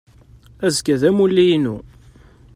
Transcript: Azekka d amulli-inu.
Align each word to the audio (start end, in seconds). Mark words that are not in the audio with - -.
Azekka 0.65 0.95
d 1.01 1.03
amulli-inu. 1.09 1.75